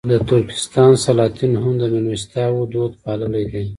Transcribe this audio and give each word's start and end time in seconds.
د 0.11 0.13
ترکستان 0.29 0.91
سلاطینو 1.05 1.57
هم 1.65 1.73
د 1.81 1.83
مېلمستیاوو 1.93 2.69
دود 2.73 2.93
پاللی 3.03 3.45
دی. 3.51 3.65